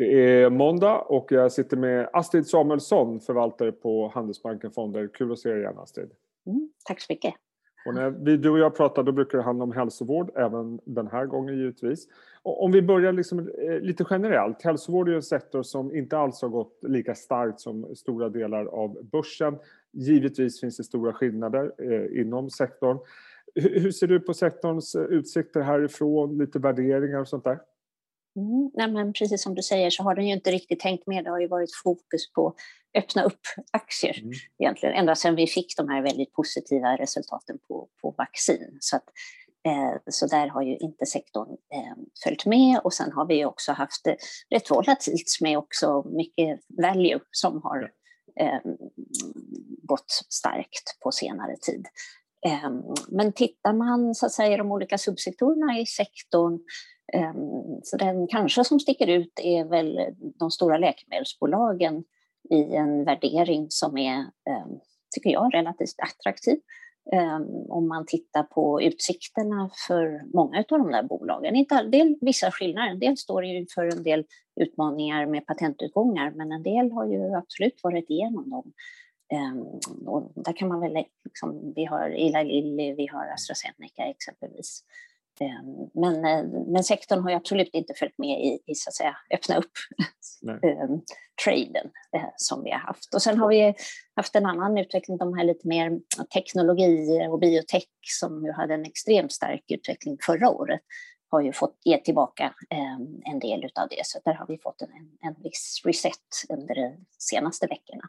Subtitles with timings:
[0.00, 5.08] Det är måndag och jag sitter med Astrid Samuelsson, förvaltare på Handelsbanken Fonder.
[5.14, 6.10] Kul att se dig igen Astrid.
[6.46, 7.34] Mm, tack så mycket.
[7.86, 11.06] Och när vi, du och jag pratar då brukar det handla om hälsovård, även den
[11.06, 12.08] här gången givetvis.
[12.42, 14.62] Och om vi börjar liksom, eh, lite generellt.
[14.62, 19.04] Hälsovård är en sektor som inte alls har gått lika starkt som stora delar av
[19.12, 19.58] börsen.
[19.92, 22.98] Givetvis finns det stora skillnader eh, inom sektorn.
[23.54, 26.38] Hur, hur ser du på sektorns eh, utsikter härifrån?
[26.38, 27.58] Lite värderingar och sånt där?
[28.40, 31.24] Mm, nej, men precis som du säger så har den ju inte riktigt tänkt med.
[31.24, 32.54] Det har ju varit fokus på
[32.98, 33.40] öppna upp
[33.70, 34.32] aktier mm.
[34.58, 38.78] egentligen ända sedan vi fick de här väldigt positiva resultaten på, på vaccin.
[38.80, 39.04] Så, att,
[39.66, 43.72] eh, så där har ju inte sektorn eh, följt med och sen har vi också
[43.72, 44.16] haft det
[44.50, 47.90] rätt volatilt med också mycket value som har
[48.40, 48.60] eh,
[49.82, 51.86] gått starkt på senare tid.
[52.46, 56.58] Ehm, men tittar man så att säga, de olika subsektorerna i sektorn
[57.12, 59.98] ehm, så den kanske som sticker ut är väl
[60.38, 62.04] de stora läkemedelsbolagen
[62.50, 64.80] i en värdering som är, ehm,
[65.14, 66.60] tycker jag, relativt attraktiv.
[67.68, 71.56] Om man tittar på utsikterna för många av de där bolagen.
[71.56, 72.90] Inte det är vissa skillnader.
[72.90, 74.24] En del står inför en del
[74.60, 78.72] utmaningar med patentutgångar men en del har ju absolut varit igenom dem.
[80.06, 84.84] Och där kan man väl, liksom, vi har Eli Lilly, vi har AstraZeneca exempelvis.
[85.40, 88.94] Ehm, men, eh, men sektorn har ju absolut inte följt med i, i så att
[88.94, 89.72] säga, öppna upp
[90.62, 91.02] um,
[91.44, 93.14] traden eh, som vi har haft.
[93.14, 93.74] Och sen har vi
[94.16, 96.00] haft en annan utveckling, de här lite mer
[96.34, 97.84] teknologi och biotech
[98.20, 100.80] som ju hade en extremt stark utveckling förra året
[101.30, 102.54] har ju fått ge tillbaka
[103.24, 104.06] en del av det.
[104.06, 104.88] Så där har vi fått en,
[105.20, 106.14] en viss reset
[106.48, 108.02] under de senaste veckorna.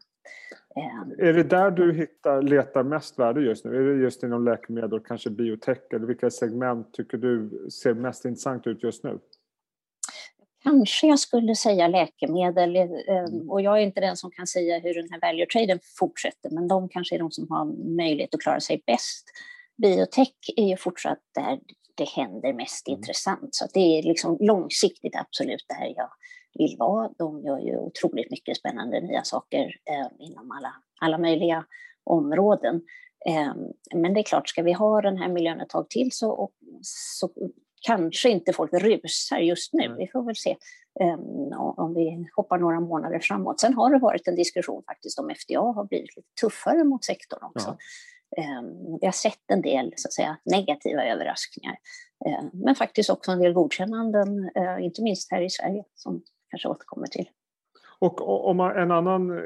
[1.17, 3.75] Är det där du hittar, letar mest värde just nu?
[3.75, 5.77] Är det just inom läkemedel och kanske biotech?
[5.93, 9.19] Eller vilka segment tycker du ser mest intressant ut just nu?
[10.63, 13.49] Kanske jag skulle säga läkemedel eh, mm.
[13.49, 16.67] och jag är inte den som kan säga hur den här value traden fortsätter men
[16.67, 17.65] de kanske är de som har
[17.97, 19.25] möjlighet att klara sig bäst.
[19.77, 21.59] Biotech är ju fortsatt där
[21.95, 22.97] det händer mest mm.
[22.97, 23.55] intressant.
[23.55, 26.09] Så det är liksom långsiktigt absolut där jag
[26.53, 27.09] vill vara.
[27.17, 31.65] De gör ju otroligt mycket spännande nya saker eh, inom alla, alla möjliga
[32.03, 32.81] områden.
[33.25, 33.53] Eh,
[33.95, 36.51] men det är klart, ska vi ha den här miljön ett tag till så, och,
[36.81, 37.29] så
[37.81, 39.83] kanske inte folk rusar just nu.
[39.83, 39.97] Mm.
[39.97, 40.57] Vi får väl se
[40.99, 43.59] um, om vi hoppar några månader framåt.
[43.59, 47.43] Sen har det varit en diskussion faktiskt om FDA har blivit lite tuffare mot sektorn
[47.43, 47.67] också.
[47.67, 47.77] Ja.
[48.37, 51.75] Ehm, vi har sett en del så att säga, negativa överraskningar,
[52.25, 56.67] ehm, men faktiskt också en del godkännanden, eh, inte minst här i Sverige, som kanske
[56.67, 57.29] återkommer till.
[57.99, 59.43] Och om en annan eh,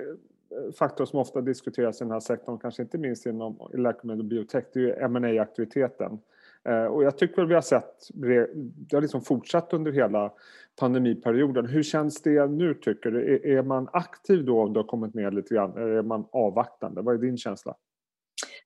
[0.79, 4.63] faktor som ofta diskuteras i den här sektorn, kanske inte minst inom läkemedel och biotech,
[4.73, 6.19] det är ju ma aktiviteten
[6.63, 10.33] eh, Och jag tycker väl vi har sett, det har liksom fortsatt under hela
[10.79, 11.65] pandemiperioden.
[11.65, 13.35] Hur känns det nu tycker du?
[13.35, 15.77] E-, är man aktiv då om det har kommit ner lite grann?
[15.77, 17.01] Eller är man avvaktande?
[17.01, 17.75] Vad är din känsla?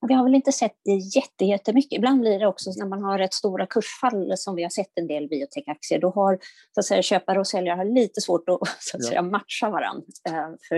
[0.07, 1.97] Vi har väl inte sett det jättemycket.
[1.97, 5.07] Ibland blir det också när man har rätt stora kursfall som vi har sett en
[5.07, 5.99] del biotechaktier.
[5.99, 6.39] Då har
[6.71, 10.05] så att säga, köpare och säljare har lite svårt att, så att säga, matcha varandra.
[10.27, 10.77] Eh, för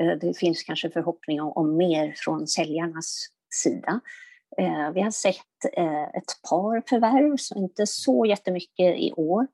[0.00, 3.26] eh, det finns kanske förhoppning om, om mer från säljarnas
[3.62, 4.00] sida.
[4.58, 5.36] Eh, vi har sett
[6.14, 9.46] ett par förvärv, så inte så jättemycket i år.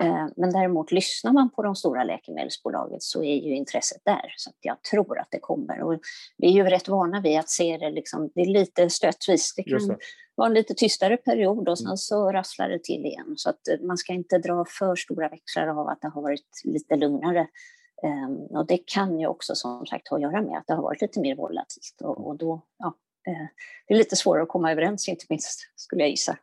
[0.00, 4.34] Eh, men däremot lyssnar man på de stora läkemedelsbolagen så är ju intresset där.
[4.36, 5.82] Så jag tror att det kommer.
[5.82, 6.00] Och
[6.36, 9.54] vi är ju rätt vana vid att se det, liksom, det är lite stötvis.
[9.54, 9.96] Det kan det.
[10.34, 11.96] vara en lite tystare period och sen mm.
[11.96, 13.34] så rasslar det till igen.
[13.36, 16.62] Så att eh, man ska inte dra för stora växlar av att det har varit
[16.64, 17.46] lite lugnare.
[18.02, 20.82] Um, och det kan ju också som sagt ha att göra med att det har
[20.82, 22.86] varit lite mer volatilt och, och då, ja,
[23.28, 23.46] uh,
[23.86, 26.38] det är lite svårare att komma överens inte minst, skulle jag gissa.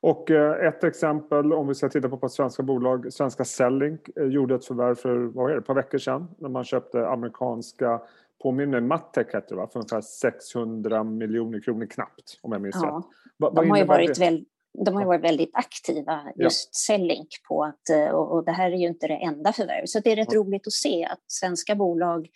[0.00, 4.54] Och eh, ett exempel om vi ska titta på svenska bolag, svenska Sellink eh, gjorde
[4.54, 8.00] ett förvärv för vad är det, ett par veckor sedan när man köpte amerikanska
[8.42, 9.68] påminner Mattec hette det va?
[9.72, 12.86] för ungefär 600 miljoner kronor knappt om jag minns ja.
[12.86, 13.04] rätt.
[13.36, 14.44] Va, de, har ju varit väl,
[14.84, 16.96] de har ju varit väldigt aktiva, just ja.
[16.96, 19.88] Sellink, på att, eh, och, och, det här är ju inte det enda förvärvet.
[19.88, 20.38] Så det är rätt ja.
[20.38, 22.28] roligt att se att svenska bolag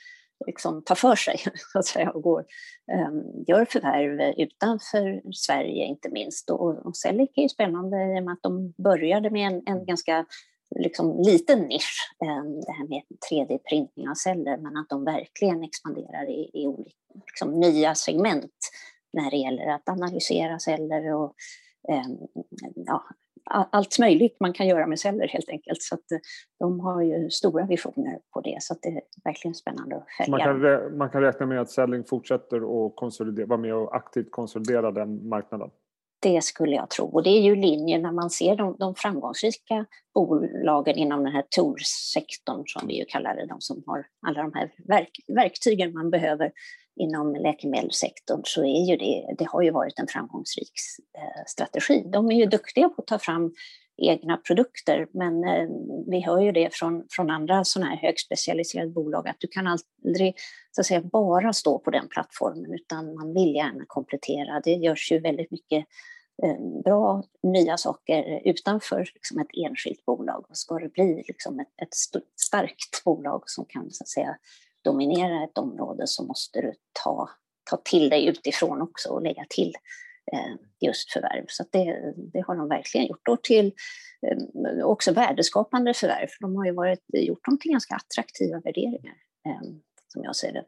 [0.47, 1.38] liksom tar för sig
[1.73, 2.44] så att säga, och går,
[2.93, 6.50] um, gör förvärv utanför Sverige inte minst.
[6.50, 9.87] Och, och Sellic är ju spännande i och med att de började med en, en
[9.87, 10.27] ganska
[10.77, 16.31] liksom, liten nisch, um, det här med 3D-printning av celler, men att de verkligen expanderar
[16.31, 16.97] i, i olika,
[17.27, 18.53] liksom, nya segment
[19.12, 21.35] när det gäller att analysera celler och
[21.88, 22.19] um,
[22.75, 23.05] ja,
[23.50, 25.82] allt möjligt man kan göra med celler helt enkelt.
[25.82, 26.19] Så eh,
[26.58, 30.52] de har ju stora visioner på det så det är verkligen spännande att följa.
[30.52, 34.31] Man kan, man kan räkna med att Selling fortsätter att konsolidera, vara med och aktivt
[34.31, 35.70] konsolidera den marknaden?
[36.20, 37.06] Det skulle jag tro.
[37.06, 41.44] Och det är ju linjen när man ser de, de framgångsrika bolagen inom den här
[41.50, 46.10] TOR-sektorn som vi ju kallar det, de som har alla de här verk, verktygen man
[46.10, 46.52] behöver
[47.00, 50.72] inom läkemedelssektorn så är ju det, det har ju varit en framgångsrik
[51.18, 52.02] eh, strategi.
[52.12, 53.52] De är ju duktiga på att ta fram
[53.98, 55.69] egna produkter men eh,
[56.06, 60.34] vi hör ju det från, från andra sådana här högspecialiserade bolag att du kan aldrig
[60.70, 64.60] så att säga, bara stå på den plattformen utan man vill gärna komplettera.
[64.64, 65.87] Det görs ju väldigt mycket
[66.43, 70.46] eh, bra nya saker utanför liksom ett enskilt bolag.
[70.49, 71.94] Och ska det bli liksom ett, ett
[72.40, 74.37] starkt bolag som kan så att säga,
[74.84, 76.72] dominera ett område så måste du
[77.04, 77.31] ta,
[77.70, 81.44] ta till dig utifrån också och lägga till eh, Eh, just förvärv.
[81.49, 83.28] Så det, det, har de verkligen gjort.
[83.28, 83.73] Och till
[84.23, 89.14] eh, också värdeskapande förvärv, för de har ju varit, gjort dem till ganska attraktiva värderingar,
[89.46, 89.69] eh,
[90.08, 90.64] som jag ser det.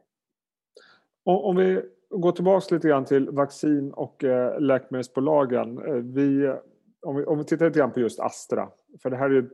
[1.23, 4.23] Om vi går tillbaka lite grann till vaccin och
[4.59, 5.79] läkemedelsbolagen.
[6.13, 6.53] Vi
[7.01, 8.69] om vi, om vi tittar lite grann på just Astra,
[9.01, 9.49] för det här är,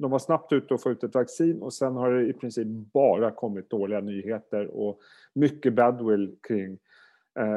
[0.00, 2.66] de var snabbt ute och få ut ett vaccin och sen har det i princip
[2.92, 4.98] bara kommit dåliga nyheter och
[5.34, 6.78] mycket badwill kring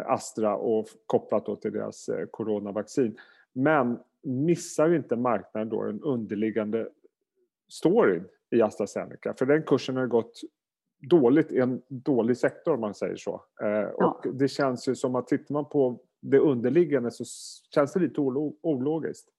[0.05, 3.17] Astra och kopplat då till deras eh, coronavaccin.
[3.53, 6.89] Men missar inte marknaden då den underliggande
[7.69, 9.33] storyn i AstraZeneca?
[9.33, 10.41] För den kursen har gått
[11.09, 13.31] dåligt i en dålig sektor om man säger så.
[13.33, 13.43] Och
[13.97, 14.21] ja.
[14.33, 17.23] det känns ju som att tittar man på det underliggande så
[17.75, 18.21] känns det lite
[18.61, 19.29] ologiskt.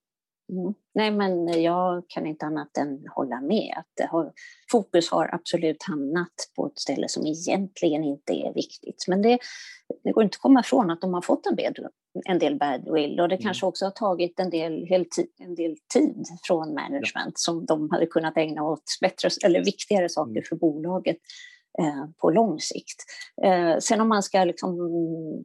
[0.52, 0.74] Mm.
[0.94, 3.74] Nej, men jag kan inte annat än hålla med.
[3.76, 4.32] Att har,
[4.70, 9.04] fokus har absolut hamnat på ett ställe som egentligen inte är viktigt.
[9.08, 9.38] Men det,
[10.04, 11.78] det går inte att komma ifrån att de har fått en, bed,
[12.24, 13.44] en del badwill och det mm.
[13.44, 14.88] kanske också har tagit en del,
[15.38, 17.32] en del tid från management ja.
[17.34, 20.44] som de hade kunnat ägna åt bättre, eller viktigare saker mm.
[20.48, 21.16] för bolaget.
[21.78, 23.04] Eh, på lång sikt.
[23.42, 24.76] Eh, sen om man ska liksom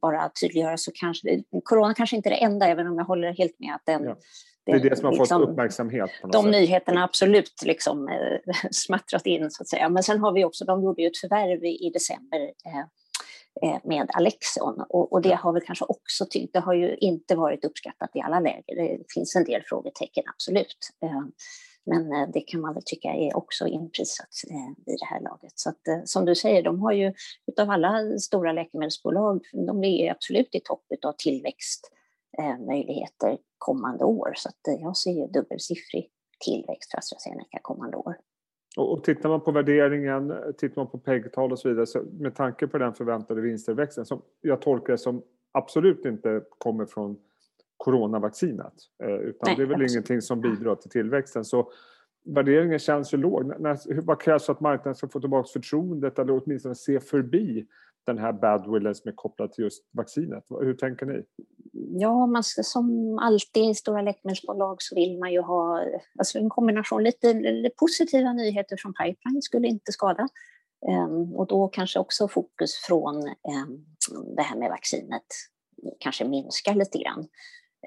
[0.01, 3.59] bara tydliggöra så kanske corona kanske inte är det enda, även om jag håller helt
[3.59, 4.17] med att den ja.
[4.65, 6.09] Det är det som har liksom, fått uppmärksamhet.
[6.31, 6.51] de sätt.
[6.51, 9.89] nyheterna absolut liksom, eh, smattrat in, så att säga.
[9.89, 12.39] Men sen har vi också, de gjorde ju ett förvärv i, i december
[13.63, 17.35] eh, med Alexion och, och, det har vi kanske också tyckt, det har ju inte
[17.35, 18.75] varit uppskattat i alla läger.
[18.75, 20.77] Det finns en del frågetecken, absolut.
[21.85, 24.29] Men det kan man väl tycka är också inprisat
[24.87, 25.51] i det här laget.
[25.55, 27.13] Så att, som du säger, de har ju
[27.47, 31.11] utav alla stora läkemedelsbolag, de ligger absolut i topp av
[32.37, 34.31] tillväxtmöjligheter kommande år.
[34.35, 36.09] Så att jag ser ju dubbelsiffrig
[36.45, 38.15] tillväxt för AstraZeneca kommande år.
[38.77, 42.67] Och, tittar man på värderingen, tittar man på PEG-tal och så vidare, så med tanke
[42.67, 47.17] på den förväntade vinsttillväxten som jag tolkar det som absolut inte kommer från
[47.77, 48.73] coronavaccinet.
[49.03, 49.91] Eh, utan Nej, det är väl absolut.
[49.91, 51.45] ingenting som bidrar till tillväxten.
[51.45, 51.71] Så
[52.25, 53.45] värderingen känns ju låg.
[53.45, 57.67] När, vad krävs för att marknaden ska få tillbaka förtroendet eller åtminstone se förbi
[58.05, 60.45] den här badwillen som är kopplad till just vaccinet?
[60.49, 61.23] Hur tänker ni?
[61.89, 65.83] Ja, man ska, som alltid i stora läkemedelsbolag så vill man ju ha
[66.19, 70.27] alltså en kombination, lite, lite positiva nyheter från pipeline skulle inte skada.
[70.87, 73.85] Um, och då kanske också fokus från um,
[74.35, 75.25] det här med vaccinet
[75.99, 77.27] kanske minskar lite grann.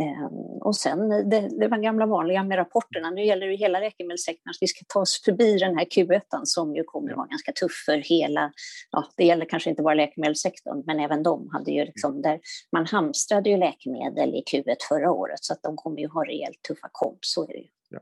[0.01, 3.11] Ehm, och sen det, det var gamla vanliga med rapporterna.
[3.11, 6.75] Nu gäller det hela läkemedelssektorn att vi ska ta oss förbi den här Q1 som
[6.75, 8.53] ju kommer att vara ganska tuff för hela,
[8.91, 12.41] ja, det gäller kanske inte bara läkemedelssektorn, men även de hade ju liksom där,
[12.73, 16.63] man hamstrade ju läkemedel i Q1 förra året så att de kommer ju ha rejält
[16.69, 17.69] tuffa komp, så är det ju.
[17.91, 18.01] Ja.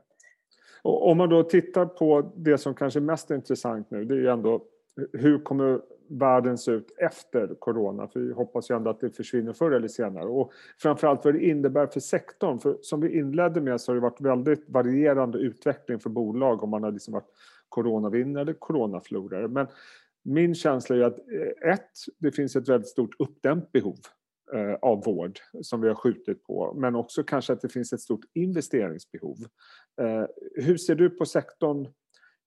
[0.81, 4.19] Och om man då tittar på det som kanske är mest intressant nu, det är
[4.19, 4.61] ju ändå
[5.13, 5.81] hur kommer
[6.19, 8.07] världen se ut efter corona?
[8.07, 10.25] För vi hoppas ju ändå att det försvinner förr eller senare.
[10.25, 12.59] Och framförallt vad det innebär för sektorn.
[12.59, 16.69] För som vi inledde med så har det varit väldigt varierande utveckling för bolag om
[16.69, 17.29] man har liksom varit
[17.69, 19.47] coronavinnare eller coronaflorare.
[19.47, 19.67] Men
[20.23, 23.97] min känsla är att eh, ett, det finns ett väldigt stort uppdämt behov
[24.53, 28.01] eh, av vård som vi har skjutit på, men också kanske att det finns ett
[28.01, 29.37] stort investeringsbehov.
[30.01, 31.87] Eh, hur ser du på sektorn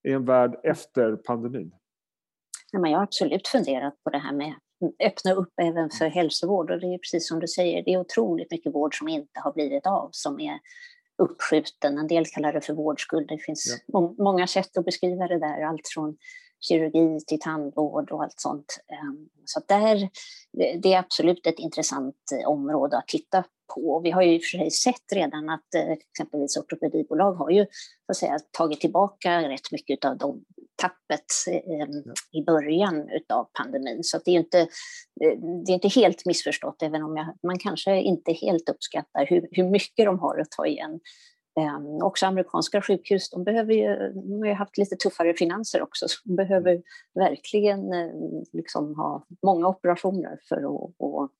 [0.08, 1.73] i en värld efter pandemin?
[2.73, 6.70] Men jag har absolut funderat på det här med att öppna upp även för hälsovård.
[6.70, 9.52] Och det är precis som du säger, det är otroligt mycket vård som inte har
[9.52, 10.58] blivit av, som är
[11.23, 11.99] uppskjuten.
[11.99, 13.28] En del kallar det för vårdskuld.
[13.28, 14.14] Det finns ja.
[14.18, 16.16] många sätt att beskriva det där, allt från
[16.61, 18.78] kirurgi till tandvård och allt sånt.
[18.92, 20.08] Ehm, så där,
[20.82, 23.44] det är absolut ett intressant eh, område att titta
[23.75, 24.00] på.
[24.04, 27.64] Vi har ju i och för sig sett redan att eh, exempelvis ortopedibolag har ju
[27.64, 30.44] så att säga, tagit tillbaka rätt mycket av de
[30.76, 31.88] tappet eh,
[32.33, 34.04] i början av pandemin.
[34.04, 38.00] Så det är inte, eh, det är inte helt missförstått, även om jag, man kanske
[38.00, 41.00] inte helt uppskattar hur, hur mycket de har att ta igen.
[42.02, 46.21] Också amerikanska sjukhus, de, behöver ju, de har ju haft lite tuffare finanser också, så
[46.25, 46.83] de behöver
[47.14, 48.11] verkligen eh,
[48.52, 51.30] liksom ha många operationer för att och,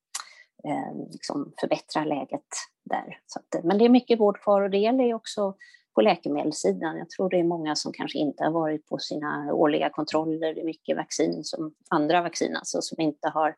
[1.13, 2.47] liksom förbättra läget
[2.85, 3.19] där.
[3.37, 5.55] Att, men det är mycket vård kvar och det gäller också
[5.97, 6.99] på läkemedelssidan.
[6.99, 10.55] Jag tror det är många som kanske inte har varit på sina årliga kontroller.
[10.55, 13.57] Det är mycket vaccin, som, andra vaccin alltså, som inte har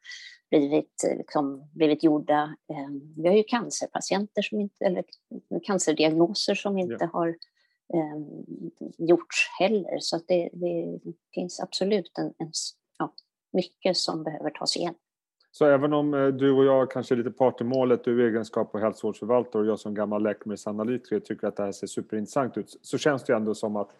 [0.51, 2.57] blivit, liksom, blivit gjorda.
[2.73, 5.05] Ehm, vi har ju cancerpatienter som inte, eller
[5.67, 7.09] cancerdiagnoser som inte ja.
[7.13, 7.29] har
[7.95, 8.19] eh,
[8.99, 9.99] gjorts heller.
[10.01, 11.01] Så det, det
[11.35, 12.53] finns absolut en, en,
[12.99, 13.15] ja,
[13.53, 14.95] mycket som behöver tas igen.
[15.51, 18.29] Så även om eh, du och jag kanske är lite part i målet, du i
[18.29, 22.79] egenskap av hälsovårdsförvaltare och jag som gammal läkemedelsanalytiker tycker att det här ser superintressant ut,
[22.83, 23.91] så känns det ändå som att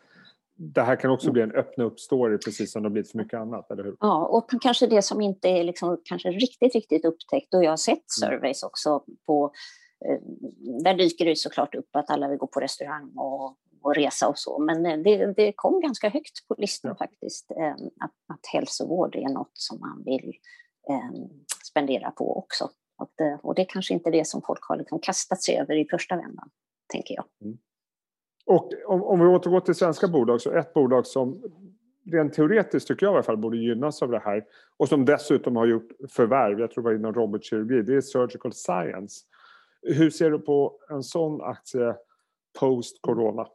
[0.61, 3.41] det här kan också bli en öppna upp-story precis som det har blivit för mycket
[3.41, 3.97] annat, eller hur?
[4.01, 7.77] Ja, och kanske det som inte är liksom, kanske riktigt, riktigt upptäckt, och jag har
[7.77, 8.31] sett mm.
[8.31, 9.53] surveys också på
[10.05, 10.21] eh,
[10.83, 14.39] där dyker det såklart upp att alla vill gå på restaurang och, och resa och
[14.39, 17.07] så, men eh, det, det kom ganska högt på listan ja.
[17.07, 17.51] faktiskt,
[18.01, 20.33] att, att hälsovård är något som man vill
[21.65, 22.71] spendera på också.
[22.99, 25.77] Att, eh, och det är kanske inte det som folk har liksom kastat sig över
[25.77, 26.51] i första vändan,
[26.93, 27.25] tänker jag.
[27.45, 27.59] Mm.
[28.47, 31.43] Och om, om vi återgår till svenska bolag, så ett bolag som
[32.13, 34.45] rent teoretiskt tycker jag i alla fall borde gynnas av det här
[34.77, 38.53] och som dessutom har gjort förvärv, jag tror det var inom robotkirurgi, det är Surgical
[38.53, 39.21] Science.
[39.83, 41.95] Hur ser du på en sån aktie
[42.61, 43.47] post-corona?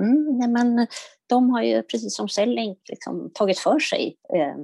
[0.00, 0.86] Mm, nej men,
[1.26, 4.56] de har ju precis som Cellink liksom tagit för sig eh,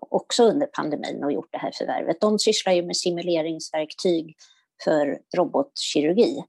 [0.00, 2.20] också under pandemin och gjort det här förvärvet.
[2.20, 4.36] De sysslar ju med simuleringsverktyg
[4.84, 6.44] för robotkirurgi.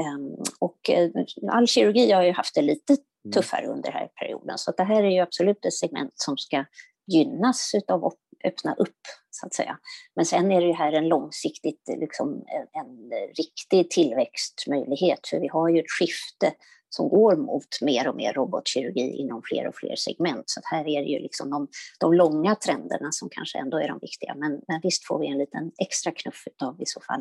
[0.00, 1.10] Ehm, och eh,
[1.50, 3.32] all kirurgi har ju haft det lite mm.
[3.32, 6.64] tuffare under den här perioden så det här är ju absolut ett segment som ska
[7.06, 9.78] gynnas av att öppna upp, så att säga.
[10.16, 15.48] Men sen är det ju här en långsiktigt liksom, en, en riktig tillväxtmöjlighet för vi
[15.48, 16.52] har ju ett skifte
[16.90, 20.44] som går mot mer och mer robotkirurgi inom fler och fler segment.
[20.46, 21.68] Så här är det ju liksom de,
[22.00, 24.34] de långa trenderna som kanske ändå är de viktiga.
[24.34, 27.20] Men, men visst får vi en liten extra knuff av i så fall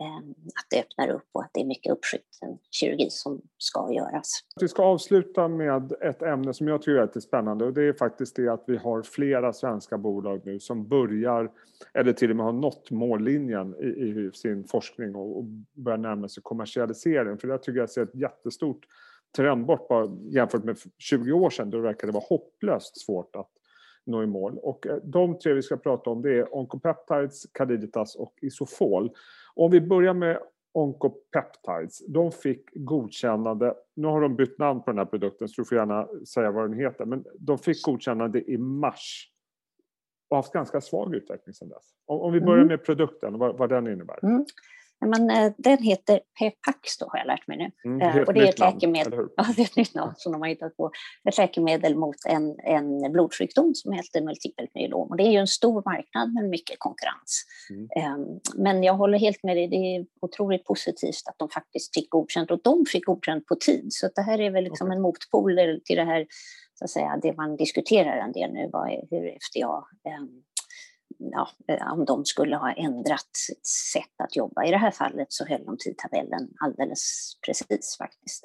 [0.00, 0.16] eh,
[0.58, 4.40] att det öppnar upp och att det är mycket uppskjuten kirurgi som ska göras.
[4.60, 7.92] Vi ska avsluta med ett ämne som jag tycker är lite spännande och det är
[7.92, 11.50] faktiskt det att vi har flera svenska bolag nu som börjar
[11.94, 15.44] eller till och med har nått mållinjen i, i sin forskning och, och
[15.74, 17.38] börjar närma sig kommersialisering.
[17.38, 18.86] För jag tycker jag ser ett jättestort
[19.36, 23.50] trendbrott bara jämfört med 20 år sedan då det verkade vara hopplöst svårt att
[24.06, 24.58] nå i mål.
[24.62, 29.10] Och eh, de tre vi ska prata om det är Oncopeptides, Cadiditas och Isofol.
[29.54, 30.38] Om vi börjar med
[30.76, 32.06] Oncopeptides.
[32.06, 35.78] De fick godkännande, nu har de bytt namn på den här produkten så du får
[35.78, 39.30] gärna säga vad den heter, men de fick godkännande i mars
[40.28, 41.84] och haft ganska svag utveckling sedan dess.
[42.06, 42.68] Om, om vi börjar mm.
[42.68, 44.24] med produkten och vad, vad den innebär.
[44.24, 44.44] Mm.
[45.00, 47.90] Men, eh, den heter Pepax då har jag lärt mig nu.
[47.90, 50.40] Mm, eh, och det är ett läkemedel, ja, det är ett nytt namn som de
[50.40, 50.90] har hittat på.
[51.28, 55.08] Ett läkemedel mot en, en blodsjukdom som heter multipelt myelom.
[55.08, 57.44] Och det är ju en stor marknad med mycket konkurrens.
[57.70, 57.88] Mm.
[57.96, 62.10] Eh, men jag håller helt med dig, det är otroligt positivt att de faktiskt fick
[62.10, 63.86] godkänt och de fick godkänt på tid.
[63.88, 64.96] Så det här är väl liksom okay.
[64.96, 66.26] en motpol till det här
[66.78, 70.24] så att säga, det man diskuterar en del nu, vad är, hur FDA eh,
[71.18, 74.64] ja, eh, om de skulle ha ändrat sitt sätt att jobba.
[74.64, 78.44] I det här fallet så höll de tidtabellen alldeles precis faktiskt.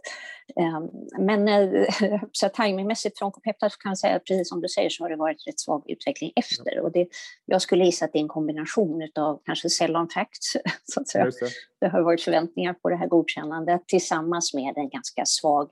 [0.56, 0.90] Ehm,
[1.26, 1.90] men eh,
[2.32, 5.48] så timingmässigt från Copepta kan jag säga, precis som du säger, så har det varit
[5.48, 6.80] rätt svag utveckling efter.
[6.80, 7.08] Och det,
[7.46, 11.08] jag skulle gissa att det är en kombination av kanske sell on facts, så att
[11.08, 11.26] säga.
[11.26, 11.50] Det.
[11.80, 15.70] det har varit förväntningar på det här godkännandet tillsammans med en ganska svag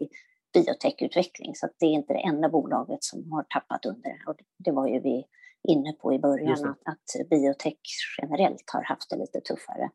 [0.53, 1.55] biotechutveckling.
[1.55, 4.19] Så det är inte det enda bolaget som har tappat under det.
[4.27, 5.25] Och det var ju vi
[5.67, 7.73] inne på i början, att, att biotech
[8.21, 9.89] generellt har haft det lite tuffare.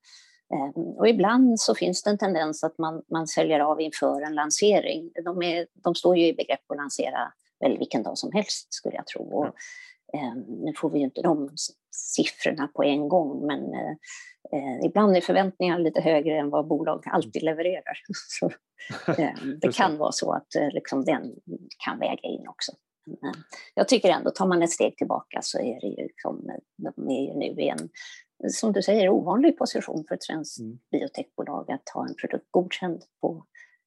[0.54, 4.34] Ehm, och ibland så finns det en tendens att man, man säljer av inför en
[4.34, 5.10] lansering.
[5.24, 8.94] De, är, de står ju i begrepp att lansera väl vilken dag som helst skulle
[8.94, 9.38] jag tro.
[9.38, 9.46] Och,
[10.14, 11.50] eh, nu får vi ju inte de
[11.90, 13.96] siffrorna på en gång men eh,
[14.52, 17.98] eh, ibland är förväntningarna lite högre än vad bolag alltid levererar.
[18.28, 18.46] så,
[19.18, 21.34] eh, det kan vara så att eh, liksom, den
[21.84, 22.72] kan väga in också.
[23.74, 27.26] Jag tycker ändå, tar man ett steg tillbaka så är det ju som, de är
[27.26, 27.88] ju nu i en,
[28.50, 30.78] som du säger, ovanlig position för ett svenskt mm.
[30.90, 33.44] biotechbolag att ha en produkt godkänd på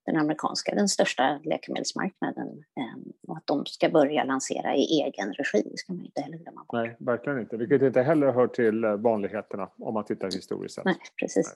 [0.07, 5.69] den amerikanska, den största läkemedelsmarknaden ehm, och att de ska börja lansera i egen regi,
[5.71, 6.73] det ska man inte heller glömma bort.
[6.73, 10.85] Nej, verkligen inte, vilket inte heller hör till eh, vanligheterna om man tittar historiskt sett.
[10.85, 11.47] Nej, precis.
[11.47, 11.55] Nej.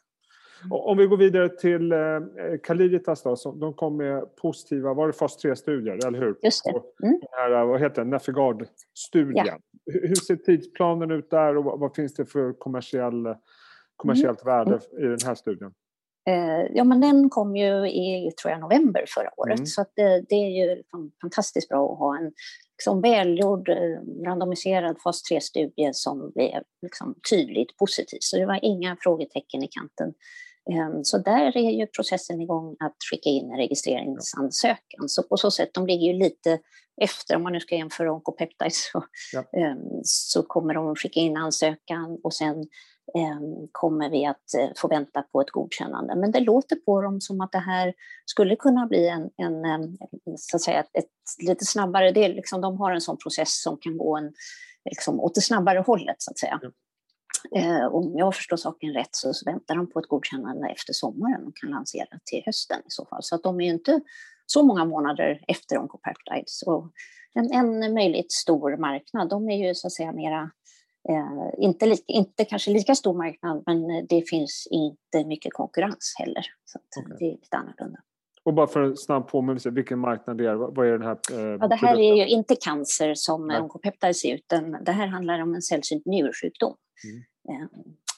[0.70, 1.98] Om vi går vidare till eh,
[2.64, 6.38] Caliditas då, så de kom med positiva, var det fas 3-studier, eller hur?
[6.42, 6.70] Just det.
[6.70, 7.20] Mm.
[7.20, 9.46] Den här, vad heter den, Nefigard-studien.
[9.46, 9.58] Ja.
[9.86, 13.36] Hur ser tidsplanen ut där och vad, finns det för kommersiell,
[13.96, 14.58] kommersiellt mm.
[14.58, 15.04] värde mm.
[15.04, 15.74] i den här studien?
[16.28, 19.60] Eh, ja, men den kom ju i, tror jag, november förra året.
[19.60, 19.66] Mm.
[19.66, 20.84] Så det, det, är ju
[21.22, 22.32] fantastiskt bra att ha en
[22.78, 28.18] liksom välgjord, eh, randomiserad fas 3-studie som blev liksom tydligt positiv.
[28.22, 30.14] Så det var inga frågetecken i kanten.
[30.72, 35.10] Ehm, så där är ju processen igång att skicka in en registreringsansökan.
[35.10, 36.60] Så på så sätt, de ligger ju lite
[37.02, 39.04] efter, om man nu ska jämföra Oncopeptides, så,
[39.34, 39.60] ja.
[39.60, 42.66] Ehm, så kommer de skicka in ansökan och sen
[43.18, 46.16] Ehm, kommer vi att eh, få vänta på ett godkännande.
[46.16, 47.94] Men det låter på dem som att det här
[48.26, 49.98] skulle kunna bli en, en, en
[50.38, 53.78] så att säga, ett, ett lite snabbare, det liksom, de har en sån process som
[53.82, 54.34] kan gå en,
[54.90, 56.60] liksom, åt det snabbare hållet så att säga.
[56.62, 56.70] Ja.
[57.56, 61.48] Eh, om jag förstår saken rätt så, så väntar de på ett godkännande efter sommaren
[61.48, 63.24] och kan lansera till hösten i så fall.
[63.24, 64.02] Så att de är ju inte
[64.46, 66.62] så många månader efter Oncopeptides.
[66.62, 66.92] Och
[67.34, 70.52] en, en möjligt stor marknad, de är ju så att säga mera
[71.10, 76.46] Eh, inte, li, inte kanske lika stor marknad, men det finns inte mycket konkurrens heller.
[76.66, 77.18] Så okay.
[77.20, 78.00] det är lite annorlunda.
[78.44, 80.56] Och bara för en snabb påminnelse, vilken marknad det är?
[80.56, 83.62] Vad är den här eh, ja, Det här är ju inte cancer som Nej.
[83.62, 86.76] onkopeptides är, utan det här handlar om en sällsynt njursjukdom.
[87.04, 87.24] Mm.
[87.50, 87.68] Eh,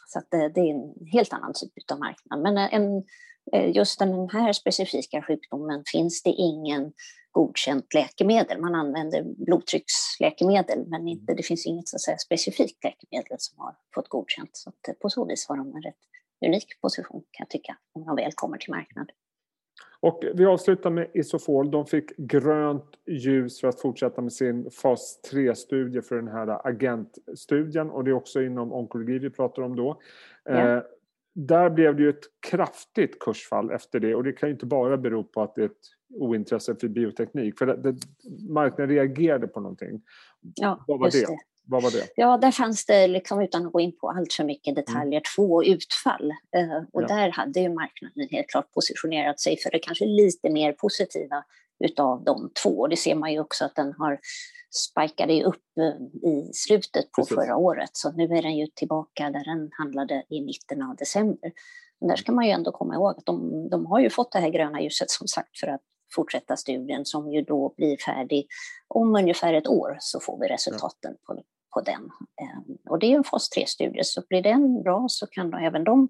[0.08, 2.42] så det, det, är en helt annan typ av marknad.
[2.42, 3.04] Men en,
[3.54, 6.94] eh, just den här specifika sjukdomen finns det ingen
[7.32, 8.62] godkänt läkemedel.
[8.62, 11.08] Man använder blodtrycksläkemedel men mm.
[11.08, 14.50] inte, det finns inget så att säga, specifikt läkemedel som har fått godkänt.
[14.54, 15.96] Så att på så vis har de en rätt
[16.46, 19.12] unik position kan jag tycka, om de väl kommer till marknad.
[20.04, 21.72] Och vi avslutar med Isofol.
[21.72, 27.90] De fick grönt ljus för att fortsätta med sin fas 3-studie för den här agentstudien
[27.90, 30.02] och det är också inom onkologi vi pratar om då.
[30.44, 30.78] Ja.
[30.78, 30.84] Eh,
[31.34, 34.98] där blev det ju ett kraftigt kursfall efter det och det kan ju inte bara
[34.98, 37.58] bero på att det är ett ointresse för bioteknik.
[37.58, 37.96] För det, det,
[38.50, 40.02] marknaden reagerade på någonting.
[40.56, 41.20] Ja, Vad var det?
[41.20, 41.38] det?
[41.66, 42.08] Vad var det?
[42.16, 45.24] Ja, där fanns det, liksom, utan att gå in på allt för mycket detaljer, mm.
[45.36, 46.34] två utfall.
[46.58, 47.08] Uh, och ja.
[47.08, 51.44] där hade ju marknaden helt klart positionerat sig för det kanske lite mer positiva
[51.84, 52.88] utav de två.
[52.88, 54.20] Det ser man ju också att den har
[54.72, 57.36] spikade upp uh, i slutet på Precis.
[57.36, 57.90] förra året.
[57.94, 61.52] Så nu är den ju tillbaka där den handlade i mitten av december.
[62.00, 64.40] Men där ska man ju ändå komma ihåg att de, de har ju fått det
[64.40, 65.82] här gröna ljuset som sagt för att
[66.16, 68.48] fortsätta studien som ju då blir färdig
[68.88, 71.34] om ungefär ett år så får vi resultaten ja.
[71.36, 71.44] på,
[71.74, 72.10] på den.
[72.42, 75.84] Ehm, och det är en fas 3-studie så blir den bra så kan då även
[75.84, 76.10] de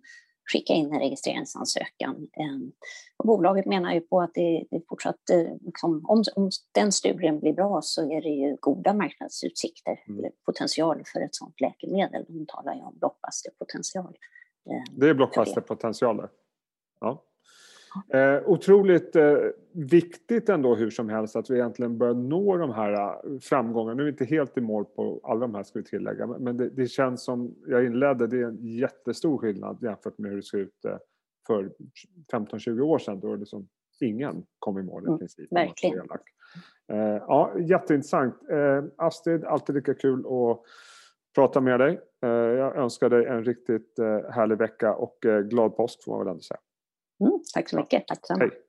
[0.52, 2.28] skicka in en registreringsansökan.
[2.34, 2.72] Ehm,
[3.18, 7.40] och bolaget menar ju på att det, det fortsatt, eh, liksom, om, om den studien
[7.40, 10.32] blir bra så är det ju goda marknadsutsikter, mm.
[10.46, 12.26] potential för ett sådant läkemedel.
[12.28, 14.18] De talar ju om blockbusterpotential.
[14.70, 16.28] Ehm, det är blockbusterpotential
[17.00, 17.24] Ja.
[18.08, 19.38] Eh, otroligt eh,
[19.72, 23.96] viktigt ändå hur som helst att vi egentligen börjar nå de här eh, framgångarna.
[23.96, 26.58] Nu är vi inte helt i mål på alla de här ska vi tillägga, men
[26.58, 30.44] det, det, känns som jag inledde, det är en jättestor skillnad jämfört med hur det
[30.44, 30.98] såg ut eh,
[31.48, 31.72] för
[32.34, 33.68] 15-20 år sedan då liksom
[34.00, 35.52] ingen kom i mål i mm, princip.
[35.52, 36.08] Mm, verkligen.
[36.92, 38.36] Eh, ja, jätteintressant.
[38.50, 40.62] Eh, Astrid, alltid lika kul att
[41.36, 42.00] prata med dig.
[42.20, 45.18] jag önskar dig en riktigt härlig vecka och
[45.50, 46.60] glad påsk får man väl ändå säga.
[47.24, 48.08] Mm, tack så mycket.
[48.08, 48.60] Tack så mycket.